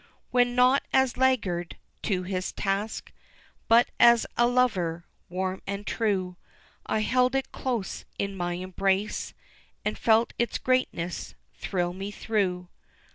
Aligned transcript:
When, 0.31 0.55
not 0.55 0.81
as 0.91 1.15
laggard 1.15 1.77
to 2.01 2.23
his 2.23 2.51
task, 2.51 3.11
But 3.67 3.91
as 3.99 4.25
a 4.35 4.47
lover 4.47 5.05
warm 5.29 5.61
and 5.67 5.85
true, 5.85 6.37
I 6.87 7.01
held 7.01 7.35
it 7.35 7.51
close 7.51 8.03
in 8.17 8.35
my 8.35 8.53
embrace, 8.53 9.35
And 9.85 9.95
felt 9.99 10.33
its 10.39 10.57
greatness 10.57 11.35
thrill 11.53 11.93
me 11.93 12.09
through. 12.09 12.67